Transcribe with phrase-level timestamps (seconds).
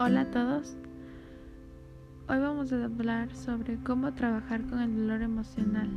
[0.00, 0.74] Hola a todos.
[2.28, 5.88] Hoy vamos a hablar sobre cómo trabajar con el dolor emocional.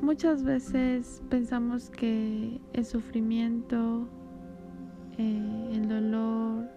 [0.00, 4.08] Muchas veces pensamos que el sufrimiento,
[5.18, 6.68] eh, el dolor,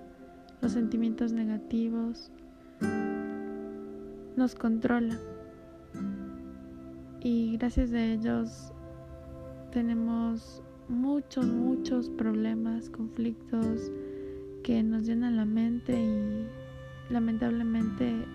[0.61, 2.31] los sentimientos negativos
[4.35, 5.19] nos controlan
[7.21, 8.73] y gracias a ellos
[9.71, 13.91] tenemos muchos, muchos problemas, conflictos
[14.63, 18.25] que nos llenan la mente y lamentablemente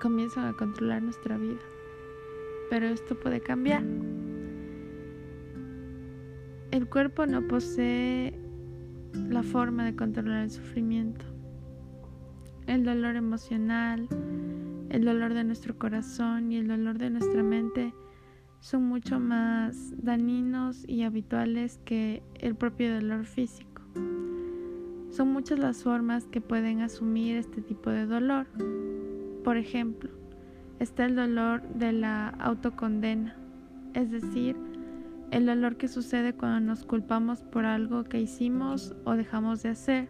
[0.00, 1.60] comienzan a controlar nuestra vida.
[2.70, 3.82] Pero esto puede cambiar.
[6.70, 8.38] El cuerpo no posee
[9.28, 11.24] la forma de controlar el sufrimiento,
[12.66, 14.08] el dolor emocional,
[14.88, 17.94] el dolor de nuestro corazón y el dolor de nuestra mente
[18.64, 23.82] son mucho más dañinos y habituales que el propio dolor físico.
[25.10, 28.46] Son muchas las formas que pueden asumir este tipo de dolor.
[29.44, 30.08] Por ejemplo,
[30.78, 33.36] está el dolor de la autocondena,
[33.92, 34.56] es decir,
[35.30, 40.08] el dolor que sucede cuando nos culpamos por algo que hicimos o dejamos de hacer,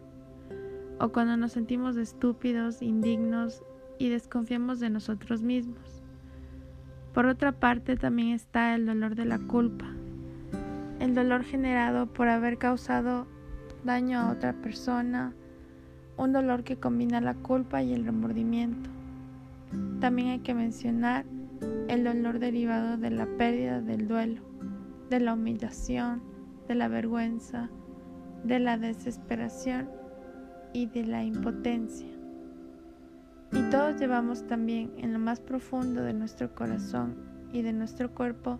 [1.01, 3.63] o cuando nos sentimos estúpidos, indignos
[3.99, 6.04] y desconfiamos de nosotros mismos.
[7.15, 9.85] Por otra parte también está el dolor de la culpa,
[10.99, 13.25] el dolor generado por haber causado
[13.85, 15.33] daño a otra persona,
[16.17, 18.89] un dolor que combina la culpa y el remordimiento.
[20.01, 21.23] También hay que mencionar
[21.87, 24.41] el dolor derivado de la pérdida del duelo,
[25.09, 26.21] de la humillación,
[26.67, 27.69] de la vergüenza,
[28.43, 29.87] de la desesperación
[30.73, 32.09] y de la impotencia.
[33.55, 37.15] Y todos llevamos también en lo más profundo de nuestro corazón
[37.53, 38.59] y de nuestro cuerpo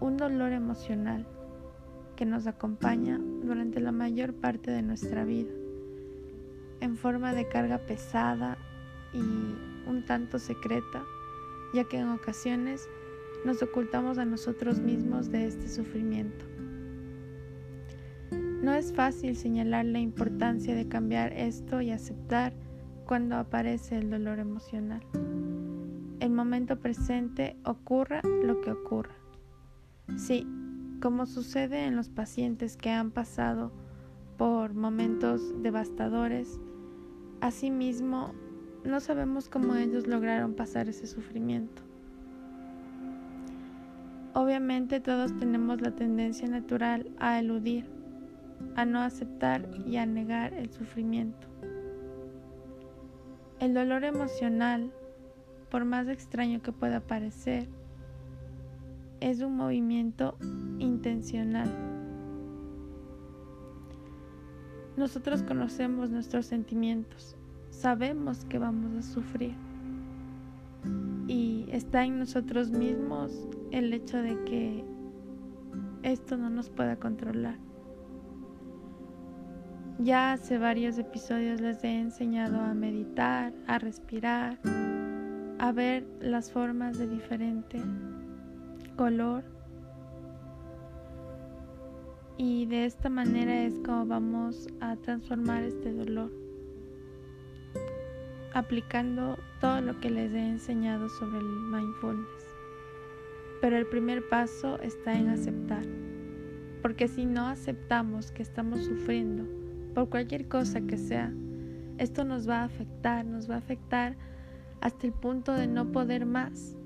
[0.00, 1.26] un dolor emocional
[2.16, 5.52] que nos acompaña durante la mayor parte de nuestra vida,
[6.80, 8.56] en forma de carga pesada
[9.12, 11.02] y un tanto secreta,
[11.74, 12.88] ya que en ocasiones
[13.44, 16.46] nos ocultamos a nosotros mismos de este sufrimiento.
[18.62, 22.54] No es fácil señalar la importancia de cambiar esto y aceptar
[23.06, 25.02] cuando aparece el dolor emocional.
[26.20, 29.14] El momento presente ocurra lo que ocurra.
[30.16, 30.46] Sí,
[31.00, 33.72] como sucede en los pacientes que han pasado
[34.38, 36.58] por momentos devastadores,
[37.40, 38.32] asimismo
[38.84, 41.82] no sabemos cómo ellos lograron pasar ese sufrimiento.
[44.34, 47.86] Obviamente todos tenemos la tendencia natural a eludir,
[48.76, 51.53] a no aceptar y a negar el sufrimiento.
[53.64, 54.92] El dolor emocional,
[55.70, 57.66] por más extraño que pueda parecer,
[59.20, 60.36] es un movimiento
[60.78, 61.70] intencional.
[64.98, 67.38] Nosotros conocemos nuestros sentimientos,
[67.70, 69.54] sabemos que vamos a sufrir
[71.26, 74.84] y está en nosotros mismos el hecho de que
[76.02, 77.56] esto no nos pueda controlar.
[80.00, 84.58] Ya hace varios episodios les he enseñado a meditar, a respirar,
[85.60, 87.80] a ver las formas de diferente
[88.96, 89.44] color.
[92.36, 96.32] Y de esta manera es como vamos a transformar este dolor,
[98.52, 102.44] aplicando todo lo que les he enseñado sobre el mindfulness.
[103.60, 105.84] Pero el primer paso está en aceptar,
[106.82, 109.63] porque si no aceptamos que estamos sufriendo,
[109.94, 111.32] por cualquier cosa que sea,
[111.98, 114.16] esto nos va a afectar, nos va a afectar
[114.80, 116.76] hasta el punto de no poder más.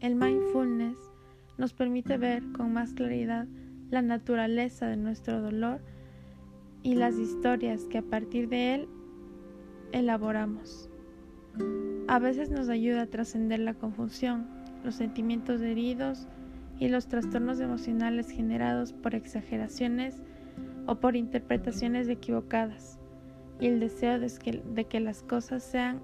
[0.00, 0.98] El mindfulness
[1.56, 3.48] nos permite ver con más claridad
[3.90, 5.80] la naturaleza de nuestro dolor
[6.82, 8.88] y las historias que a partir de él
[9.92, 10.90] elaboramos.
[12.06, 14.46] A veces nos ayuda a trascender la confusión,
[14.84, 16.28] los sentimientos heridos
[16.78, 20.22] y los trastornos emocionales generados por exageraciones
[20.88, 22.98] o por interpretaciones equivocadas
[23.60, 26.00] y el deseo de que, las cosas sean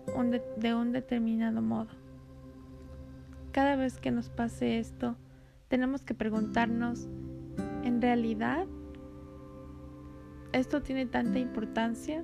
[0.59, 1.89] de un determinado modo.
[3.51, 5.17] Cada vez que nos pase esto,
[5.69, 7.09] tenemos que preguntarnos,
[7.83, 8.67] ¿en realidad
[10.53, 12.23] esto tiene tanta importancia?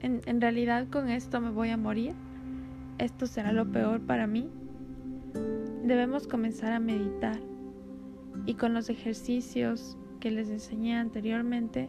[0.00, 2.14] ¿En, ¿En, realidad con esto me voy a morir?
[2.96, 4.48] ¿Esto será lo peor para mí?
[5.84, 7.38] Debemos comenzar a meditar
[8.46, 11.88] y con los ejercicios que les enseñé anteriormente,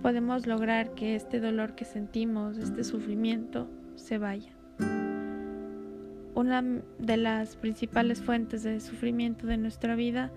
[0.00, 4.56] podemos lograr que este dolor que sentimos, este sufrimiento, se vaya.
[6.34, 6.62] Una
[6.98, 10.32] de las principales fuentes de sufrimiento de nuestra vida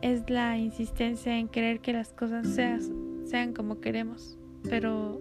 [0.00, 4.38] es la insistencia en querer que las cosas sean como queremos,
[4.70, 5.20] pero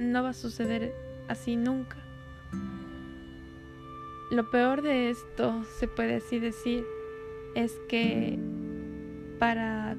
[0.00, 0.92] no va a suceder
[1.28, 1.96] así nunca.
[4.32, 6.84] Lo peor de esto, se puede así decir,
[7.54, 8.36] es que
[9.38, 9.96] para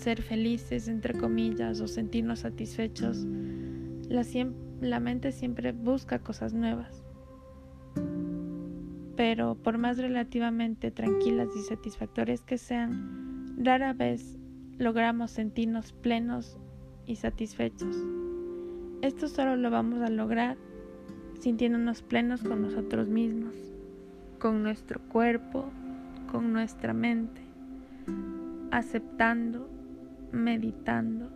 [0.00, 3.26] ser felices, entre comillas, o sentirnos satisfechos,
[4.08, 4.24] la,
[4.80, 7.04] la mente siempre busca cosas nuevas.
[9.16, 14.38] Pero por más relativamente tranquilas y satisfactorias que sean, rara vez
[14.78, 16.56] logramos sentirnos plenos
[17.06, 17.94] y satisfechos.
[19.02, 20.56] Esto solo lo vamos a lograr
[21.38, 23.54] sintiéndonos plenos con nosotros mismos,
[24.38, 25.70] con nuestro cuerpo,
[26.30, 27.42] con nuestra mente,
[28.70, 29.68] aceptando,
[30.32, 31.30] meditando,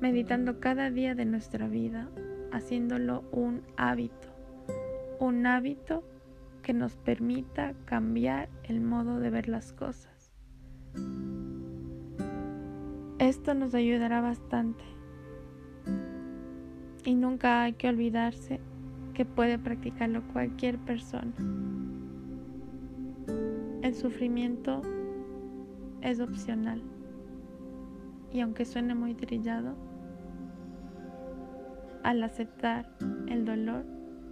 [0.00, 2.08] meditando cada día de nuestra vida,
[2.50, 4.28] haciéndolo un hábito,
[5.18, 6.04] un hábito
[6.62, 10.32] que nos permita cambiar el modo de ver las cosas.
[13.18, 14.82] Esto nos ayudará bastante
[17.04, 18.60] y nunca hay que olvidarse
[19.14, 21.32] que puede practicarlo cualquier persona.
[23.82, 24.82] El sufrimiento
[26.00, 26.82] es opcional
[28.32, 29.74] y aunque suene muy trillado,
[32.02, 32.88] al aceptar
[33.28, 33.84] el dolor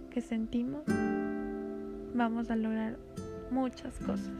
[0.09, 0.83] que sentimos,
[2.13, 2.97] vamos a lograr
[3.51, 4.31] muchas cosas.